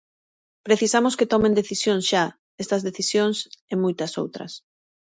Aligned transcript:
Precisamos 0.67 1.17
que 1.17 1.29
tomen 1.33 1.57
decisións 1.59 2.03
xa, 2.11 2.25
estas 2.63 2.81
decisións 2.87 3.37
e 3.71 3.73
moitas 3.83 4.11
outras. 4.21 4.51